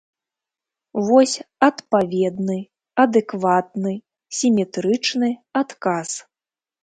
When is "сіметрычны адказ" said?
4.39-6.09